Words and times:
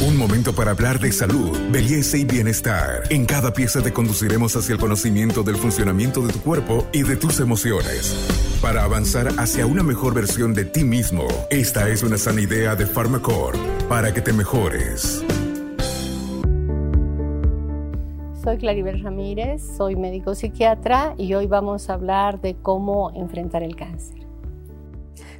Un 0.00 0.16
momento 0.16 0.52
para 0.52 0.70
hablar 0.70 1.00
de 1.00 1.10
salud, 1.10 1.58
belleza 1.72 2.16
y 2.16 2.24
bienestar. 2.24 3.02
En 3.10 3.26
cada 3.26 3.52
pieza 3.52 3.82
te 3.82 3.92
conduciremos 3.92 4.54
hacia 4.54 4.74
el 4.74 4.78
conocimiento 4.78 5.42
del 5.42 5.56
funcionamiento 5.56 6.24
de 6.24 6.32
tu 6.32 6.40
cuerpo 6.40 6.86
y 6.92 7.02
de 7.02 7.16
tus 7.16 7.40
emociones. 7.40 8.14
Para 8.62 8.84
avanzar 8.84 9.26
hacia 9.38 9.66
una 9.66 9.82
mejor 9.82 10.14
versión 10.14 10.54
de 10.54 10.64
ti 10.64 10.84
mismo, 10.84 11.26
esta 11.50 11.88
es 11.88 12.04
una 12.04 12.16
sana 12.16 12.40
idea 12.40 12.76
de 12.76 12.86
Pharmacore 12.86 13.58
para 13.88 14.14
que 14.14 14.20
te 14.20 14.32
mejores. 14.32 15.24
Soy 18.44 18.56
Claribel 18.56 19.02
Ramírez, 19.02 19.62
soy 19.76 19.96
médico 19.96 20.36
psiquiatra 20.36 21.14
y 21.18 21.34
hoy 21.34 21.48
vamos 21.48 21.90
a 21.90 21.94
hablar 21.94 22.40
de 22.40 22.54
cómo 22.54 23.10
enfrentar 23.16 23.64
el 23.64 23.74
cáncer. 23.74 24.27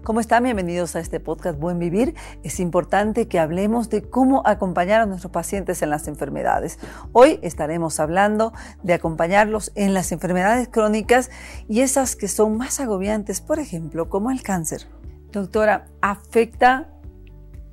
¿Cómo 0.08 0.20
están? 0.20 0.44
Bienvenidos 0.44 0.96
a 0.96 1.00
este 1.00 1.20
podcast 1.20 1.60
Buen 1.60 1.78
Vivir. 1.78 2.14
Es 2.42 2.60
importante 2.60 3.28
que 3.28 3.38
hablemos 3.38 3.90
de 3.90 4.00
cómo 4.00 4.40
acompañar 4.46 5.02
a 5.02 5.04
nuestros 5.04 5.30
pacientes 5.30 5.82
en 5.82 5.90
las 5.90 6.08
enfermedades. 6.08 6.78
Hoy 7.12 7.38
estaremos 7.42 8.00
hablando 8.00 8.54
de 8.82 8.94
acompañarlos 8.94 9.70
en 9.74 9.92
las 9.92 10.10
enfermedades 10.10 10.68
crónicas 10.68 11.30
y 11.68 11.82
esas 11.82 12.16
que 12.16 12.26
son 12.26 12.56
más 12.56 12.80
agobiantes, 12.80 13.42
por 13.42 13.58
ejemplo, 13.58 14.08
como 14.08 14.30
el 14.30 14.40
cáncer. 14.40 14.86
Doctora, 15.30 15.88
¿afecta 16.00 16.88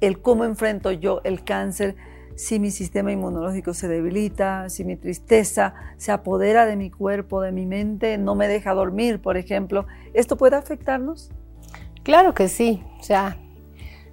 el 0.02 0.22
cómo 0.22 0.44
enfrento 0.44 0.92
yo 0.92 1.22
el 1.24 1.46
cáncer? 1.46 1.96
si 2.38 2.60
mi 2.60 2.70
sistema 2.70 3.14
inmunológico 3.14 3.74
se 3.74 3.88
debilita, 3.88 4.68
si 4.68 4.84
mi 4.84 4.98
tristeza 4.98 5.74
se 5.96 6.12
apodera 6.12 6.66
de 6.66 6.76
mi 6.76 6.92
cuerpo, 6.92 7.40
de 7.40 7.54
mi 7.54 7.66
mente, 7.66 8.18
no 8.18 8.36
me 8.36 8.50
deja 8.50 8.74
dormir, 8.74 9.22
por 9.22 9.38
ejemplo, 9.38 9.86
¿esto 10.14 10.36
puede 10.36 10.58
afectarnos? 10.58 11.32
Claro 12.06 12.36
que 12.36 12.50
sí, 12.50 12.84
o 13.00 13.04
sea, 13.04 13.36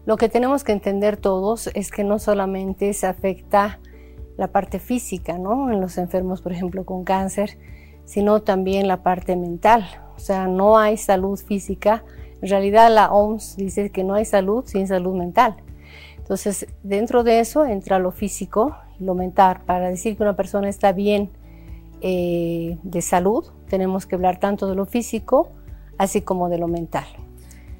lo 0.07 0.17
que 0.17 0.31
tenemos 0.31 0.65
que 0.65 0.73
entender 0.73 1.19
todos 1.19 1.69
es 1.75 1.91
que 1.91 2.05
no 2.05 2.19
solamente 2.19 2.91
se 2.95 3.07
afecta 3.07 3.81
la 4.39 4.49
parte 4.49 4.79
física, 4.79 5.37
¿no? 5.37 5.71
En 5.71 5.83
los 5.83 5.99
enfermos, 5.99 6.41
por 6.41 6.53
ejemplo, 6.53 6.87
con 6.87 7.05
cáncer, 7.05 7.59
sino 8.07 8.41
también 8.41 8.89
la 8.89 9.03
parte 9.03 9.37
mental. 9.37 9.85
O 10.17 10.21
sea, 10.21 10.49
no 10.49 10.79
hay 10.79 10.97
salud 10.97 11.39
física. 11.39 12.03
En 12.41 12.49
realidad 12.49 12.91
la 12.91 13.13
OMS 13.13 13.57
dice 13.59 13.91
que 13.91 14.05
no 14.05 14.15
hay 14.15 14.25
salud 14.25 14.65
sin 14.65 14.89
salud 14.89 15.15
mental. 15.15 15.57
Entonces, 16.17 16.67
dentro 16.83 17.25
de 17.25 17.41
eso 17.41 17.67
entra 17.67 17.99
lo 17.99 18.11
físico 18.11 18.75
y 18.99 19.05
lo 19.05 19.15
mental. 19.15 19.61
Para 19.67 19.91
decir 19.91 20.17
que 20.17 20.23
una 20.23 20.35
persona 20.35 20.71
está 20.71 20.93
bien 20.93 21.29
eh, 22.01 22.79
de 22.85 23.03
salud, 23.03 23.45
tenemos 23.69 24.07
que 24.07 24.15
hablar 24.15 24.41
tanto 24.41 24.67
de 24.67 24.77
lo 24.77 24.87
físico, 24.87 25.51
así 25.99 26.23
como 26.23 26.49
de 26.49 26.57
lo 26.57 26.69
mental. 26.69 27.05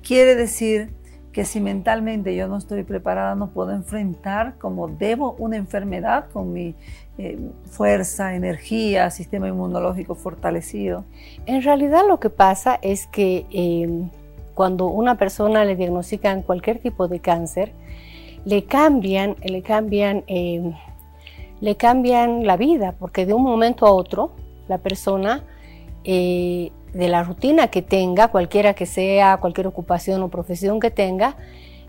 Quiere 0.03 0.35
decir 0.35 0.91
que 1.33 1.45
si 1.45 1.61
mentalmente 1.61 2.37
yo 2.37 2.47
no 2.47 2.59
estoy 2.59 2.83
preparada, 2.83 3.35
no 3.35 3.51
puedo 3.51 3.71
enfrentar 3.71 4.59
como 4.59 4.89
debo 4.89 5.35
una 5.39 5.57
enfermedad 5.57 6.27
con 6.31 6.53
mi 6.53 6.75
eh, 7.19 7.39
fuerza, 7.65 8.35
energía, 8.35 9.11
sistema 9.11 9.49
inmunológico 9.49 10.15
fortalecido. 10.15 11.05
En 11.47 11.63
realidad 11.63 12.03
lo 12.07 12.21
que 12.21 12.31
pasa 12.31 12.79
es 12.83 13.07
que 13.07 13.47
eh, 13.51 14.09
cuando 14.55 14.87
una 14.87 15.17
persona 15.17 15.65
le 15.65 15.77
diagnostican 15.77 16.43
cualquier 16.43 16.79
tipo 16.81 17.09
de 17.09 17.21
cáncer, 17.21 17.73
le 18.45 18.65
cambian, 18.65 19.37
le 19.43 19.63
cambian, 19.63 20.25
eh, 20.27 20.75
le 21.61 21.77
cambian 21.77 22.47
la 22.47 22.57
vida, 22.57 22.95
porque 22.99 23.25
de 23.25 23.33
un 23.33 23.43
momento 23.43 23.87
a 23.87 23.93
otro 23.93 24.33
la 24.69 24.79
persona 24.79 25.45
de 26.93 27.09
la 27.09 27.23
rutina 27.23 27.69
que 27.69 27.83
tenga, 27.83 28.29
cualquiera 28.29 28.75
que 28.75 28.87
sea, 28.87 29.39
cualquier 29.39 29.67
ocupación 29.67 30.23
o 30.23 30.29
profesión 30.29 30.81
que 30.81 30.91
tenga, 30.91 31.37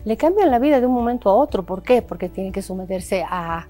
le 0.05 0.17
cambian 0.17 0.51
la 0.51 0.59
vida 0.59 0.79
de 0.79 0.87
un 0.87 0.93
momento 0.93 1.29
a 1.29 1.33
otro. 1.33 1.63
¿Por 1.63 1.83
qué? 1.83 2.01
Porque 2.01 2.29
tiene 2.29 2.51
que 2.51 2.61
someterse 2.61 3.23
a, 3.27 3.67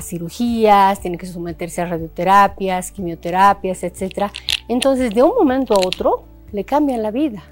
cirugías, 0.00 1.00
tiene 1.00 1.18
que 1.18 1.26
someterse 1.26 1.82
a 1.82 1.86
radioterapias, 1.86 2.92
quimioterapias, 2.92 3.82
etc. 3.82 4.30
Entonces, 4.68 5.12
de 5.12 5.22
un 5.22 5.34
momento 5.34 5.74
a 5.74 5.78
otro, 5.78 6.24
le 6.52 6.64
cambian 6.64 7.02
la 7.02 7.10
vida. 7.10 7.42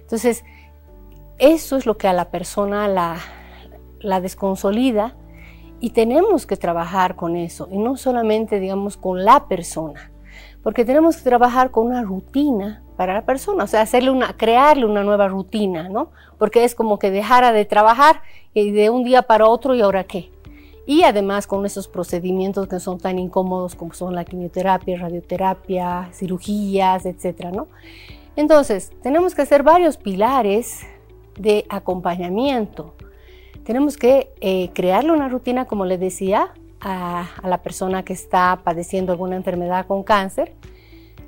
Entonces, 0.00 0.44
eso 1.38 1.76
es 1.76 1.86
lo 1.86 1.96
que 1.96 2.08
a 2.08 2.12
la 2.12 2.30
persona 2.30 2.88
la, 2.88 3.16
la 4.00 4.20
desconsolida 4.20 5.16
y 5.80 5.90
tenemos 5.90 6.46
que 6.46 6.56
trabajar 6.56 7.16
con 7.16 7.36
eso, 7.36 7.68
y 7.72 7.78
no 7.78 7.96
solamente, 7.96 8.60
digamos, 8.60 8.96
con 8.96 9.24
la 9.24 9.48
persona 9.48 10.11
porque 10.62 10.84
tenemos 10.84 11.16
que 11.16 11.22
trabajar 11.22 11.70
con 11.70 11.86
una 11.86 12.02
rutina 12.02 12.82
para 12.96 13.14
la 13.14 13.24
persona, 13.24 13.64
o 13.64 13.66
sea, 13.66 13.80
hacerle 13.80 14.10
una, 14.10 14.36
crearle 14.36 14.86
una 14.86 15.02
nueva 15.02 15.28
rutina, 15.28 15.88
¿no? 15.88 16.10
Porque 16.38 16.64
es 16.64 16.74
como 16.74 16.98
que 16.98 17.10
dejara 17.10 17.52
de 17.52 17.64
trabajar 17.64 18.22
y 18.54 18.70
de 18.70 18.90
un 18.90 19.04
día 19.04 19.22
para 19.22 19.46
otro 19.46 19.74
y 19.74 19.80
ahora 19.80 20.04
qué. 20.04 20.30
Y 20.86 21.04
además 21.04 21.46
con 21.46 21.64
esos 21.64 21.88
procedimientos 21.88 22.68
que 22.68 22.80
son 22.80 22.98
tan 22.98 23.18
incómodos 23.18 23.74
como 23.74 23.94
son 23.94 24.14
la 24.14 24.24
quimioterapia, 24.24 24.98
radioterapia, 24.98 26.10
cirugías, 26.12 27.06
etcétera, 27.06 27.50
¿no? 27.50 27.68
Entonces, 28.34 28.90
tenemos 29.02 29.34
que 29.34 29.42
hacer 29.42 29.62
varios 29.62 29.96
pilares 29.96 30.80
de 31.38 31.66
acompañamiento. 31.68 32.94
Tenemos 33.64 33.96
que 33.96 34.32
eh, 34.40 34.70
crearle 34.74 35.12
una 35.12 35.28
rutina, 35.28 35.66
como 35.66 35.84
les 35.84 36.00
decía, 36.00 36.52
a, 36.82 37.28
la 37.44 37.58
persona 37.58 38.02
que 38.04 38.12
está 38.12 38.60
padeciendo 38.62 39.12
alguna 39.12 39.36
enfermedad 39.36 39.86
con 39.86 40.02
cáncer. 40.02 40.52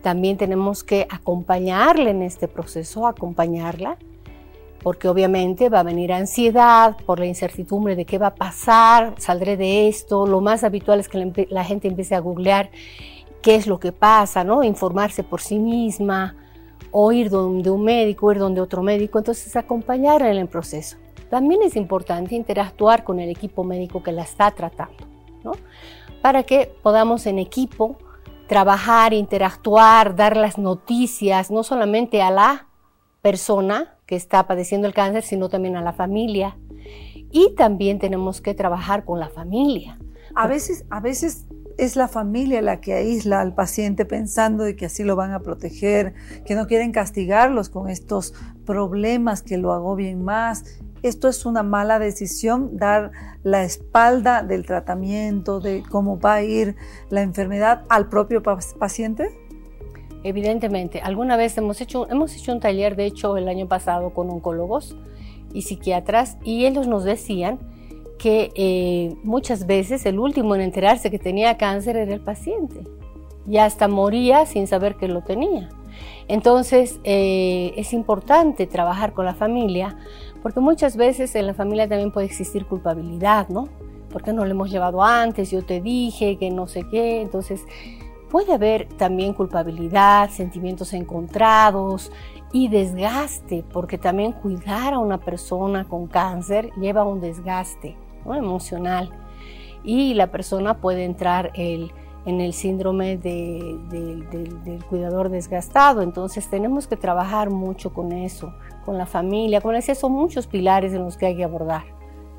También 0.02 0.36
tenemos 0.36 0.84
que 0.84 1.06
acompañarle 1.08 2.10
en 2.10 2.22
este 2.22 2.48
proceso, 2.48 3.06
acompañarla, 3.06 3.96
porque 4.82 5.08
obviamente 5.08 5.70
va 5.70 5.80
a 5.80 5.82
venir 5.82 6.12
ansiedad 6.12 6.96
por 7.06 7.18
la 7.18 7.26
incertidumbre 7.26 7.96
de 7.96 8.04
qué 8.04 8.18
va 8.18 8.28
a 8.28 8.34
pasar, 8.34 9.14
saldré 9.16 9.56
de 9.56 9.88
esto. 9.88 10.26
Lo 10.26 10.40
más 10.42 10.62
habitual 10.62 11.00
es 11.00 11.08
que 11.08 11.46
la 11.48 11.64
gente 11.64 11.88
empiece 11.88 12.14
a 12.14 12.20
googlear 12.20 12.70
qué 13.40 13.54
es 13.54 13.66
lo 13.66 13.78
que 13.78 13.92
pasa, 13.92 14.44
¿no? 14.44 14.62
Informarse 14.62 15.22
por 15.22 15.40
sí 15.40 15.58
misma, 15.58 16.36
o 16.90 17.12
ir 17.12 17.30
donde 17.30 17.70
un 17.70 17.82
médico, 17.82 18.30
ir 18.30 18.38
donde 18.38 18.60
otro 18.60 18.82
médico, 18.82 19.18
entonces 19.18 19.56
acompañarla 19.56 20.30
en 20.30 20.36
el 20.36 20.48
proceso. 20.48 20.98
También 21.30 21.62
es 21.62 21.76
importante 21.76 22.34
interactuar 22.34 23.04
con 23.04 23.18
el 23.20 23.30
equipo 23.30 23.64
médico 23.64 24.02
que 24.02 24.12
la 24.12 24.22
está 24.22 24.50
tratando 24.50 25.13
para 26.22 26.42
que 26.42 26.74
podamos 26.82 27.26
en 27.26 27.38
equipo 27.38 27.98
trabajar, 28.46 29.12
interactuar, 29.12 30.16
dar 30.16 30.36
las 30.36 30.58
noticias, 30.58 31.50
no 31.50 31.62
solamente 31.62 32.22
a 32.22 32.30
la 32.30 32.68
persona 33.22 33.96
que 34.06 34.16
está 34.16 34.46
padeciendo 34.46 34.86
el 34.86 34.94
cáncer, 34.94 35.22
sino 35.22 35.48
también 35.48 35.76
a 35.76 35.82
la 35.82 35.92
familia. 35.92 36.56
Y 37.30 37.54
también 37.56 37.98
tenemos 37.98 38.40
que 38.40 38.54
trabajar 38.54 39.04
con 39.04 39.18
la 39.18 39.28
familia. 39.28 39.98
A 40.34 40.46
veces, 40.46 40.84
a 40.90 41.00
veces 41.00 41.46
es 41.78 41.96
la 41.96 42.08
familia 42.08 42.62
la 42.62 42.80
que 42.80 42.94
aísla 42.94 43.40
al 43.40 43.54
paciente 43.54 44.04
pensando 44.04 44.64
de 44.64 44.76
que 44.76 44.86
así 44.86 45.02
lo 45.02 45.16
van 45.16 45.32
a 45.32 45.40
proteger, 45.40 46.14
que 46.44 46.54
no 46.54 46.66
quieren 46.66 46.92
castigarlos 46.92 47.68
con 47.68 47.88
estos 47.88 48.34
problemas 48.64 49.42
que 49.42 49.58
lo 49.58 49.72
agobien 49.72 50.22
más 50.22 50.64
esto 51.04 51.28
es 51.28 51.44
una 51.44 51.62
mala 51.62 51.98
decisión, 51.98 52.76
dar 52.78 53.12
la 53.42 53.62
espalda 53.62 54.42
del 54.42 54.64
tratamiento, 54.64 55.60
de 55.60 55.82
cómo 55.82 56.18
va 56.18 56.34
a 56.34 56.42
ir 56.42 56.76
la 57.10 57.20
enfermedad 57.20 57.82
al 57.90 58.08
propio 58.08 58.42
paciente? 58.42 59.38
Evidentemente, 60.22 61.02
alguna 61.02 61.36
vez 61.36 61.58
hemos 61.58 61.80
hecho, 61.82 62.08
hemos 62.08 62.34
hecho 62.34 62.52
un 62.52 62.60
taller, 62.60 62.96
de 62.96 63.04
hecho, 63.04 63.36
el 63.36 63.48
año 63.48 63.68
pasado 63.68 64.14
con 64.14 64.30
oncólogos 64.30 64.96
y 65.52 65.62
psiquiatras, 65.62 66.38
y 66.42 66.64
ellos 66.64 66.86
nos 66.86 67.04
decían 67.04 67.58
que 68.18 68.50
eh, 68.54 69.14
muchas 69.22 69.66
veces 69.66 70.06
el 70.06 70.18
último 70.18 70.54
en 70.54 70.62
enterarse 70.62 71.10
que 71.10 71.18
tenía 71.18 71.58
cáncer 71.58 71.98
era 71.98 72.14
el 72.14 72.22
paciente, 72.22 72.80
y 73.46 73.58
hasta 73.58 73.88
moría 73.88 74.46
sin 74.46 74.66
saber 74.66 74.96
que 74.96 75.08
lo 75.08 75.20
tenía. 75.20 75.68
Entonces, 76.28 77.00
eh, 77.04 77.74
es 77.76 77.92
importante 77.92 78.66
trabajar 78.66 79.12
con 79.12 79.26
la 79.26 79.34
familia 79.34 79.98
porque 80.44 80.60
muchas 80.60 80.98
veces 80.98 81.34
en 81.36 81.46
la 81.46 81.54
familia 81.54 81.88
también 81.88 82.10
puede 82.10 82.26
existir 82.26 82.66
culpabilidad, 82.66 83.48
¿no? 83.48 83.66
¿Por 84.10 84.22
qué 84.22 84.34
no 84.34 84.44
lo 84.44 84.50
hemos 84.50 84.70
llevado 84.70 85.02
antes? 85.02 85.50
Yo 85.50 85.64
te 85.64 85.80
dije 85.80 86.36
que 86.36 86.50
no 86.50 86.66
sé 86.66 86.86
qué. 86.90 87.22
Entonces, 87.22 87.62
puede 88.28 88.52
haber 88.52 88.86
también 88.98 89.32
culpabilidad, 89.32 90.28
sentimientos 90.28 90.92
encontrados 90.92 92.12
y 92.52 92.68
desgaste, 92.68 93.64
porque 93.72 93.96
también 93.96 94.32
cuidar 94.32 94.92
a 94.92 94.98
una 94.98 95.16
persona 95.16 95.88
con 95.88 96.08
cáncer 96.08 96.70
lleva 96.78 97.04
un 97.04 97.22
desgaste 97.22 97.96
emocional 98.26 99.12
y 99.82 100.12
la 100.12 100.30
persona 100.30 100.78
puede 100.78 101.06
entrar 101.06 101.52
el 101.54 101.90
en 102.26 102.40
el 102.40 102.52
síndrome 102.52 103.16
del 103.16 104.84
cuidador 104.88 105.28
desgastado. 105.28 106.02
Entonces 106.02 106.48
tenemos 106.48 106.86
que 106.86 106.96
trabajar 106.96 107.50
mucho 107.50 107.92
con 107.92 108.12
eso, 108.12 108.54
con 108.84 108.98
la 108.98 109.06
familia. 109.06 109.60
Como 109.60 109.74
decía, 109.74 109.94
son 109.94 110.12
muchos 110.12 110.46
pilares 110.46 110.92
en 110.92 111.04
los 111.04 111.16
que 111.16 111.26
hay 111.26 111.36
que 111.36 111.44
abordar. 111.44 111.84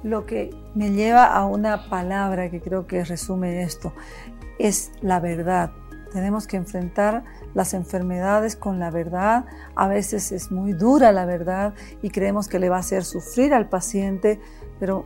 Lo 0.03 0.25
que 0.25 0.51
me 0.75 0.91
lleva 0.91 1.25
a 1.25 1.45
una 1.45 1.89
palabra 1.89 2.49
que 2.49 2.61
creo 2.61 2.85
que 2.87 3.03
resume 3.03 3.63
esto, 3.63 3.93
es 4.59 4.91
la 5.01 5.19
verdad. 5.19 5.71
Tenemos 6.11 6.47
que 6.47 6.57
enfrentar 6.57 7.23
las 7.53 7.73
enfermedades 7.73 8.55
con 8.55 8.79
la 8.79 8.89
verdad. 8.89 9.45
A 9.75 9.87
veces 9.87 10.31
es 10.31 10.51
muy 10.51 10.73
dura 10.73 11.11
la 11.11 11.25
verdad 11.25 11.73
y 12.01 12.09
creemos 12.09 12.47
que 12.47 12.59
le 12.59 12.69
va 12.69 12.77
a 12.77 12.79
hacer 12.79 13.03
sufrir 13.03 13.53
al 13.53 13.67
paciente, 13.67 14.39
pero 14.79 15.05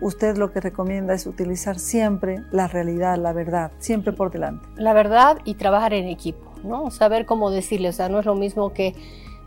usted 0.00 0.36
lo 0.36 0.52
que 0.52 0.60
recomienda 0.60 1.14
es 1.14 1.26
utilizar 1.26 1.78
siempre 1.78 2.42
la 2.50 2.68
realidad, 2.68 3.16
la 3.18 3.32
verdad, 3.32 3.72
siempre 3.78 4.12
por 4.12 4.30
delante. 4.30 4.68
La 4.76 4.92
verdad 4.92 5.38
y 5.44 5.54
trabajar 5.54 5.92
en 5.94 6.08
equipo, 6.08 6.52
¿no? 6.64 6.90
Saber 6.90 7.26
cómo 7.26 7.50
decirle, 7.50 7.88
o 7.88 7.92
sea, 7.92 8.08
no 8.08 8.20
es 8.20 8.26
lo 8.26 8.34
mismo 8.34 8.72
que 8.72 8.94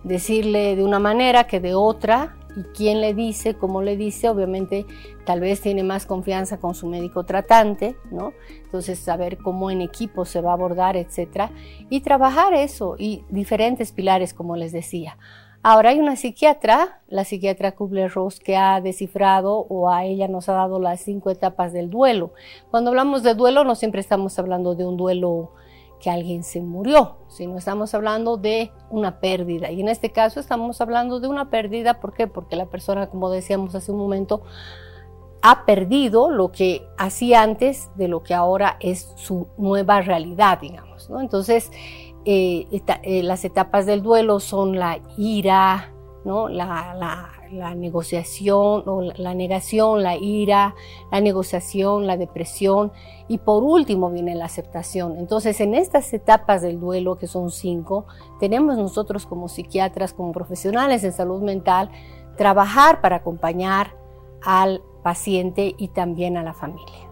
decirle 0.04 0.76
de 0.76 0.84
una 0.84 1.00
manera 1.00 1.46
que 1.46 1.60
de 1.60 1.76
otra 1.76 2.36
y 2.56 2.64
quién 2.76 3.02
le 3.02 3.14
dice, 3.14 3.56
cómo 3.56 3.82
le 3.82 3.98
dice, 3.98 4.30
obviamente 4.30 4.86
tal 5.26 5.40
vez 5.40 5.62
tiene 5.62 5.84
más 5.84 6.06
confianza 6.06 6.60
con 6.60 6.76
su 6.76 6.88
médico 6.88 7.24
tratante, 7.24 7.96
¿no? 8.12 8.34
Entonces 8.64 9.00
saber 9.00 9.38
cómo 9.38 9.72
en 9.72 9.82
equipo 9.82 10.26
se 10.26 10.42
va 10.42 10.52
a 10.52 10.54
abordar, 10.54 10.96
etcétera, 10.98 11.52
y 11.90 12.02
trabajar 12.02 12.54
eso 12.54 12.96
y 13.00 13.24
diferentes 13.30 13.92
pilares, 13.92 14.34
como 14.34 14.56
les 14.56 14.72
decía. 14.72 15.18
Ahora 15.65 15.92
hay 15.92 16.00
una 16.00 16.18
psiquiatra, 16.18 17.00
la 17.07 17.24
psiquiatra 17.24 17.74
Kubler-Ross, 17.74 18.42
que 18.42 18.57
ha 18.57 18.81
descifrado 18.81 19.65
o 19.69 19.89
a 19.89 20.04
ella 20.04 20.27
nos 20.27 20.50
ha 20.50 20.54
dado 20.54 20.77
las 20.77 21.00
cinco 21.00 21.30
etapas 21.30 21.71
del 21.71 21.89
duelo. 21.89 22.33
Cuando 22.69 22.89
hablamos 22.89 23.24
de 23.24 23.33
duelo, 23.33 23.63
no 23.63 23.75
siempre 23.75 24.01
estamos 24.01 24.38
hablando 24.38 24.75
de 24.75 24.86
un 24.86 24.98
duelo 24.98 25.51
que 26.01 26.10
alguien 26.10 26.44
se 26.44 26.60
murió, 26.60 27.15
sino 27.30 27.57
estamos 27.57 27.94
hablando 27.94 28.36
de 28.36 28.71
una 28.89 29.21
pérdida. 29.21 29.71
Y 29.71 29.80
en 29.80 29.88
este 29.88 30.12
caso 30.12 30.42
estamos 30.42 30.81
hablando 30.81 31.21
de 31.21 31.30
una 31.30 31.50
pérdida, 31.50 32.01
¿por 32.01 32.13
qué? 32.13 32.27
Porque 32.27 32.57
la 32.57 32.66
persona, 32.66 33.07
como 33.07 33.30
decíamos 33.30 33.74
hace 33.74 33.94
un 33.94 34.00
momento, 34.00 34.42
ha 35.42 35.66
perdido 35.66 36.30
lo 36.30 36.51
que 36.51 36.86
hacía 36.98 37.42
antes 37.42 37.89
de 37.95 38.09
lo 38.09 38.21
que 38.21 38.33
ahora 38.33 38.75
es 38.81 39.13
su 39.16 39.48
nueva 39.57 40.01
realidad, 40.01 40.59
digamos. 40.59 41.09
Entonces, 41.21 41.71
eh, 42.25 42.68
eh, 43.04 43.24
las 43.24 43.46
etapas 43.46 43.86
del 43.86 44.02
duelo 44.02 44.40
son 44.40 44.78
la 44.78 45.00
ira, 45.18 45.94
¿no? 46.25 46.48
la, 46.48 46.96
la, 46.96 47.30
la 47.52 47.75
negociación 47.75 48.84
o 48.86 49.02
la 49.02 49.34
negación, 49.34 50.04
la 50.04 50.16
ira, 50.16 50.75
la 51.12 51.22
negociación, 51.22 52.08
la 52.08 52.18
depresión 52.18 52.92
y 53.28 53.38
por 53.38 53.64
último 53.64 54.10
viene 54.10 54.36
la 54.36 54.46
aceptación. 54.46 55.18
Entonces 55.18 55.60
en 55.62 55.75
estas 55.75 56.14
etapas 56.14 56.62
del 56.62 56.80
duelo, 56.80 57.18
que 57.18 57.28
son 57.28 57.52
cinco, 57.52 58.06
tenemos 58.40 58.78
nosotros 58.78 59.26
como 59.26 59.48
psiquiatras, 59.48 60.14
como 60.14 60.31
profesionales 60.31 61.04
en 61.04 61.14
salud 61.14 61.42
mental, 61.42 61.90
trabajar 62.38 63.02
para 63.02 63.18
acompañar 63.18 63.96
al 64.42 64.81
paciente 65.04 65.76
y 65.78 65.90
también 65.90 66.38
a 66.38 66.44
la 66.44 66.54
familia. 66.54 67.03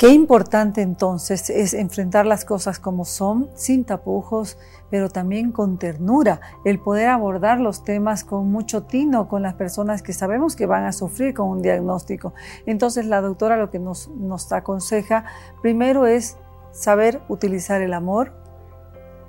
Qué 0.00 0.08
importante 0.08 0.80
entonces 0.80 1.50
es 1.50 1.74
enfrentar 1.74 2.24
las 2.24 2.46
cosas 2.46 2.78
como 2.78 3.04
son, 3.04 3.50
sin 3.54 3.84
tapujos, 3.84 4.56
pero 4.88 5.10
también 5.10 5.52
con 5.52 5.76
ternura, 5.76 6.40
el 6.64 6.80
poder 6.80 7.10
abordar 7.10 7.60
los 7.60 7.84
temas 7.84 8.24
con 8.24 8.50
mucho 8.50 8.84
tino 8.84 9.28
con 9.28 9.42
las 9.42 9.52
personas 9.52 10.00
que 10.00 10.14
sabemos 10.14 10.56
que 10.56 10.64
van 10.64 10.84
a 10.84 10.92
sufrir 10.92 11.34
con 11.34 11.50
un 11.50 11.60
diagnóstico. 11.60 12.32
Entonces 12.64 13.04
la 13.04 13.20
doctora 13.20 13.58
lo 13.58 13.70
que 13.70 13.78
nos, 13.78 14.08
nos 14.08 14.50
aconseja 14.52 15.26
primero 15.60 16.06
es 16.06 16.38
saber 16.72 17.20
utilizar 17.28 17.82
el 17.82 17.92
amor 17.92 18.32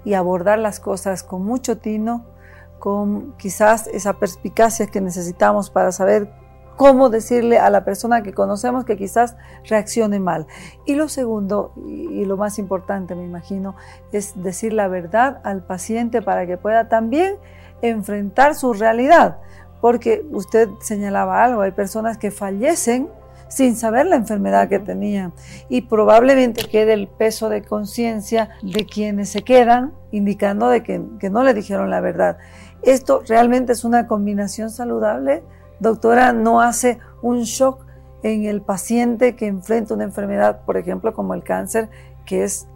y 0.06 0.14
abordar 0.14 0.58
las 0.58 0.80
cosas 0.80 1.22
con 1.22 1.44
mucho 1.44 1.80
tino, 1.80 2.24
con 2.80 3.34
quizás 3.34 3.88
esa 3.88 4.14
perspicacia 4.14 4.88
que 4.88 5.02
necesitamos 5.02 5.70
para 5.70 5.92
saber 5.92 6.32
cómo 6.76 7.10
decirle 7.10 7.60
a 7.60 7.70
la 7.70 7.84
persona 7.84 8.24
que 8.24 8.34
conocemos 8.34 8.86
que 8.86 8.98
quizás 8.98 9.36
reaccione 9.66 10.20
mal. 10.20 10.48
Y 10.86 10.96
lo 10.96 11.10
segundo, 11.10 11.74
y 11.88 12.26
lo 12.26 12.38
más 12.38 12.60
importante 12.60 13.16
me 13.16 13.24
imagino, 13.24 13.76
es 14.12 14.42
decir 14.42 14.74
la 14.74 14.88
verdad 14.88 15.42
al 15.44 15.64
paciente 15.64 16.22
para 16.22 16.46
que 16.48 16.58
pueda 16.58 16.90
también 16.90 17.36
enfrentar 17.82 18.56
su 18.56 18.74
realidad. 18.74 19.38
Porque 19.80 20.26
usted 20.32 20.70
señalaba 20.80 21.44
algo, 21.44 21.62
hay 21.62 21.72
personas 21.72 22.18
que 22.18 22.32
fallecen 22.32 23.10
sin 23.52 23.76
saber 23.76 24.06
la 24.06 24.16
enfermedad 24.16 24.70
que 24.70 24.80
tenían 24.80 25.34
y 25.68 25.82
probablemente 25.82 26.64
quede 26.64 26.94
el 26.94 27.10
peso 27.10 27.50
de 27.50 27.62
conciencia 27.62 28.52
de 28.62 28.86
quienes 28.86 29.30
se 29.30 29.42
quedan 29.42 29.92
indicando 30.12 30.70
de 30.70 30.84
que, 30.84 31.02
que 31.20 31.30
no 31.30 31.44
le 31.44 31.54
dijeron 31.54 31.90
la 31.90 32.00
verdad. 32.00 32.38
Esto 32.82 33.22
realmente 33.28 33.74
es 33.74 33.84
una 33.84 34.08
combinación 34.08 34.70
saludable 34.70 35.44
doctora, 35.82 36.32
no 36.32 36.62
hace 36.62 37.00
un 37.22 37.42
shock 37.42 37.84
en 38.24 38.46
el 38.46 38.62
paciente 38.62 39.36
que 39.36 39.48
enfrenta 39.48 39.96
una 39.96 40.04
enfermedad, 40.04 40.62
por 40.64 40.78
ejemplo, 40.78 41.14
como 41.14 41.34
el 41.34 41.44
cáncer, 41.44 41.90
que 42.26 42.44
es 42.44 42.68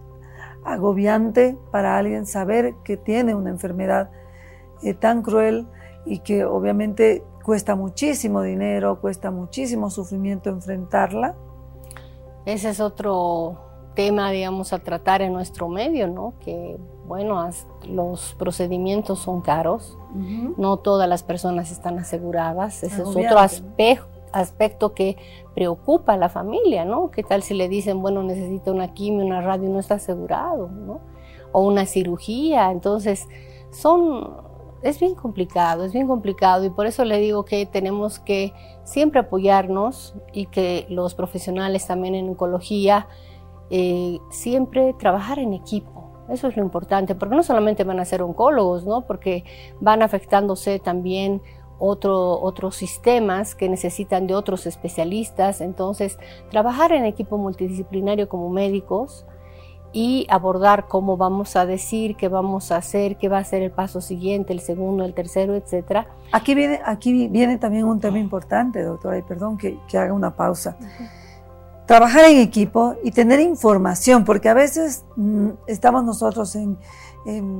agobiante 0.65 1.55
para 1.71 1.97
alguien 1.97 2.25
saber 2.25 2.73
que 2.83 2.97
tiene 2.97 3.35
una 3.35 3.51
enfermedad 3.51 4.09
eh, 4.81 4.95
tan 4.95 5.21
cruel 5.21 5.67
y 6.05 6.19
que 6.19 6.45
obviamente 6.45 7.23
cuesta 7.43 7.75
muchísimo 7.75 8.41
dinero, 8.41 8.99
cuesta 8.99 9.29
muchísimo 9.29 9.91
sufrimiento 9.91 10.49
enfrentarla. 10.49 11.35
Ese 12.45 12.69
es 12.69 12.79
otro 12.79 13.64
tema, 13.95 14.31
digamos, 14.31 14.74
a 14.74 14.80
tratar 14.80 15.21
en 15.21 15.33
nuestro 15.33 15.68
medio, 15.68 16.07
¿no? 16.07 16.33
Que, 16.39 16.77
bueno, 17.07 17.50
los 17.88 18.36
procedimientos 18.38 19.19
son 19.19 19.42
caros, 19.42 19.97
no 20.57 20.77
todas 20.77 21.09
las 21.09 21.24
personas 21.24 21.71
están 21.71 22.00
aseguradas, 22.00 22.83
ese 22.83 23.01
es 23.01 23.07
otro 23.07 23.39
aspecto 23.39 24.15
aspecto 24.36 24.94
que 24.94 25.18
preocupa 25.53 26.13
a 26.13 26.18
la 26.18 26.30
familia, 26.30 26.83
¿no? 26.83 27.09
¿Qué 27.09 27.24
tal 27.24 27.42
si 27.42 27.53
le 27.53 27.69
dicen, 27.69 28.01
bueno, 28.01 28.21
necesita 28.21 28.71
una 28.71 28.94
quimio, 28.94 29.25
una 29.25 29.42
radio 29.42 29.69
no 29.69 29.80
está 29.80 29.95
asegurado, 29.95 30.68
¿no? 30.68 31.00
O 31.53 31.62
una 31.62 31.86
cirugía, 31.86 32.69
entonces 32.71 33.27
son, 33.71 34.36
es 34.83 35.00
bien 35.00 35.15
complicado, 35.15 35.86
es 35.86 35.94
bien 35.94 36.07
complicado 36.07 36.65
y 36.65 36.69
por 36.69 36.86
eso 36.86 37.06
le 37.06 37.18
digo 37.19 37.45
que 37.45 37.65
tenemos 37.65 38.19
que 38.19 38.53
siempre 38.83 39.21
apoyarnos 39.21 40.15
y 40.33 40.48
que 40.48 40.86
los 40.89 41.15
profesionales 41.15 41.88
también 41.88 42.13
en 42.13 42.27
oncología 42.27 43.07
eh, 43.69 44.19
siempre 44.29 44.94
trabajar 44.94 45.39
en 45.39 45.53
equipo. 45.53 46.12
Eso 46.29 46.47
es 46.47 46.57
lo 46.57 46.63
importante, 46.63 47.13
porque 47.13 47.35
no 47.35 47.44
solamente 47.44 47.83
van 47.83 48.00
a 48.00 48.06
ser 48.06 48.21
oncólogos, 48.21 48.85
¿no? 48.85 49.01
porque 49.01 49.44
van 49.79 50.01
afectándose 50.01 50.79
también 50.79 51.41
otro, 51.77 52.39
otros 52.41 52.75
sistemas 52.75 53.53
que 53.53 53.69
necesitan 53.69 54.27
de 54.27 54.35
otros 54.35 54.65
especialistas. 54.65 55.62
Entonces, 55.62 56.17
trabajar 56.50 56.94
en 56.94 57.06
equipo 57.06 57.38
multidisciplinario 57.38 58.27
como 58.27 58.50
médicos 58.50 59.25
y 59.94 60.27
abordar 60.29 60.88
cómo 60.88 61.15
vamos 61.15 61.56
a 61.56 61.65
decir, 61.65 62.17
qué 62.17 62.27
vamos 62.27 62.71
a 62.71 62.77
hacer, 62.77 63.17
qué 63.17 63.29
va 63.29 63.38
a 63.38 63.44
ser 63.44 63.62
el 63.62 63.71
paso 63.71 64.01
siguiente, 64.01 64.51
el 64.51 64.59
segundo, 64.59 65.06
el 65.06 65.13
tercero, 65.13 65.56
etc. 65.56 66.06
Aquí 66.33 66.53
viene, 66.53 66.81
aquí 66.83 67.29
viene 67.29 67.57
también 67.57 67.85
un 67.85 68.01
tema 68.01 68.19
importante, 68.19 68.83
doctora, 68.83 69.17
y 69.17 69.21
perdón 69.21 69.57
que, 69.57 69.77
haga 69.94 70.12
una 70.12 70.35
pausa 70.35 70.75
trabajar 71.85 72.25
en 72.25 72.39
equipo 72.39 72.95
y 73.03 73.12
tener 73.12 73.39
información, 73.39 74.25
porque 74.25 74.50
a 74.50 74.53
veces 74.53 75.05
mm, 75.15 75.50
estamos 75.67 76.03
nosotros 76.03 76.55
en, 76.55 76.77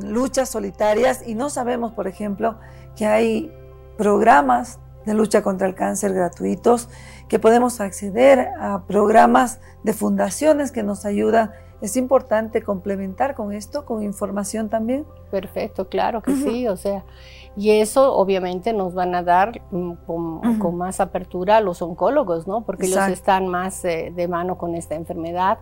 luchas 0.04 0.50
solitarias 0.50 1.24
y 1.26 1.34
no 1.34 1.50
sabemos, 1.50 1.92
por 1.92 2.08
ejemplo, 2.08 2.60
que 2.96 3.08
hay 3.08 3.52
programas 3.98 4.78
de 5.08 5.16
lucha 5.16 5.42
contra 5.42 5.66
el 5.68 5.74
cáncer 5.74 6.14
gratuitos, 6.14 6.88
que 7.30 7.40
podemos 7.40 7.82
acceder 7.82 8.50
a 8.60 8.86
programas 8.86 9.60
de 9.82 9.94
fundaciones 9.94 10.72
que 10.72 10.84
nos 10.84 11.04
ayudan. 11.04 11.50
Es 11.82 11.98
importante 11.98 12.62
complementar 12.62 13.36
con 13.36 13.52
esto, 13.52 13.86
con 13.86 14.02
información 14.02 14.70
también. 14.70 15.06
Perfecto, 15.30 15.90
claro 15.90 16.22
que 16.22 16.36
sí, 16.36 16.68
o 16.68 16.78
sea, 16.78 17.04
y 17.58 17.72
eso 17.72 18.14
obviamente 18.14 18.74
nos 18.74 18.94
van 18.94 19.16
a 19.16 19.24
dar 19.24 19.62
mm, 19.72 19.94
con, 20.06 20.78
más 20.78 21.00
apertura 21.00 21.58
a 21.58 21.62
los 21.62 21.82
oncólogos, 21.82 22.48
¿no? 22.48 22.66
Porque 22.66 22.88
ellos 22.88 23.08
están 23.10 23.48
más 23.48 23.84
eh, 23.86 24.12
de 24.16 24.28
mano 24.28 24.58
con 24.58 24.76
esta 24.76 24.96
enfermedad 24.96 25.60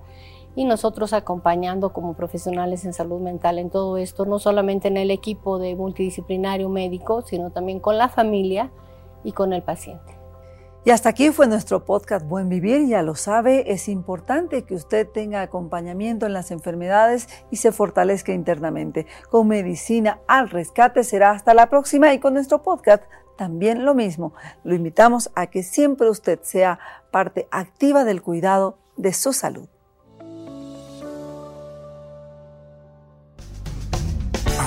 y 0.56 0.66
nosotros 0.66 1.14
acompañando 1.14 1.94
como 1.94 2.14
profesionales 2.14 2.86
en 2.86 2.94
salud 2.94 3.20
mental 3.20 3.58
en 3.58 3.70
todo 3.70 3.98
esto, 3.98 4.26
no 4.26 4.40
solamente 4.40 4.88
en 4.88 4.98
el 4.98 5.10
equipo 5.12 5.58
de 5.58 5.76
multidisciplinario 5.76 6.70
médico, 6.70 7.24
sino 7.24 7.50
también 7.50 7.80
con 7.80 7.98
la 7.98 8.10
familia 8.10 8.70
y 9.24 9.32
con 9.32 9.54
el 9.54 9.64
paciente. 9.64 10.23
Y 10.86 10.92
hasta 10.92 11.08
aquí 11.10 11.32
fue 11.32 11.48
nuestro 11.48 11.86
podcast 11.86 12.28
Buen 12.28 12.50
Vivir. 12.50 12.86
Ya 12.88 13.04
lo 13.04 13.16
sabe, 13.16 13.72
es 13.72 13.88
importante 13.88 14.64
que 14.64 14.76
usted 14.76 15.08
tenga 15.08 15.42
acompañamiento 15.42 16.26
en 16.26 16.34
las 16.34 16.52
enfermedades 16.52 17.30
y 17.50 17.56
se 17.56 17.72
fortalezca 17.72 18.34
internamente. 18.34 19.08
Con 19.30 19.48
medicina 19.48 20.20
al 20.28 20.50
rescate 20.50 21.06
será 21.06 21.32
hasta 21.32 21.54
la 21.54 21.70
próxima 21.70 22.14
y 22.14 22.20
con 22.20 22.34
nuestro 22.34 22.64
podcast 22.64 23.04
también 23.38 23.86
lo 23.86 23.96
mismo. 23.96 24.34
Lo 24.66 24.76
invitamos 24.76 25.32
a 25.36 25.48
que 25.48 25.64
siempre 25.64 26.10
usted 26.10 26.40
sea 26.42 26.80
parte 27.12 27.48
activa 27.50 28.04
del 28.04 28.22
cuidado 28.22 28.78
de 28.98 29.14
su 29.14 29.32
salud. 29.32 29.70